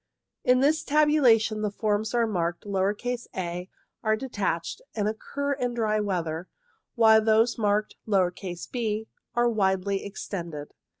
In 0.43 0.61
this 0.61 0.83
tabulation 0.83 1.61
the 1.61 1.69
forms 1.69 2.11
marked 2.15 2.65
(a) 2.65 3.69
are 4.03 4.15
detached 4.15 4.81
and 4.95 5.07
occur 5.07 5.53
in 5.53 5.75
dry 5.75 5.99
weather, 5.99 6.47
while 6.95 7.23
those 7.23 7.59
marked 7.59 7.93
(d) 8.09 9.05
are 9.35 9.47
widely 9.47 10.03
extended. 10.03 10.73